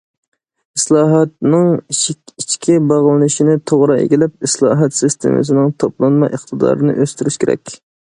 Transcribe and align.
ئىسلاھاتنىڭ 0.77 1.67
ئىچكى 1.95 2.77
باغلىنىشىنى 2.91 3.57
توغرا 3.71 3.97
ئىگىلەپ، 4.05 4.47
ئىسلاھات 4.49 4.97
سىستېمىسىنىڭ 5.01 5.69
توپلانما 5.85 6.31
ئىقتىدارىنى 6.39 6.97
ئۆستۈرۈش 7.05 7.39
كېرەك. 7.45 7.75